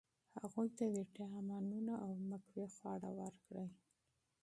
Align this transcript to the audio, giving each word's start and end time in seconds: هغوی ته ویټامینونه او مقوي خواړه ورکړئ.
هغوی 0.39 0.67
ته 0.77 0.83
ویټامینونه 0.95 1.93
او 2.03 2.11
مقوي 2.29 2.65
خواړه 2.75 3.09
ورکړئ. 3.19 3.67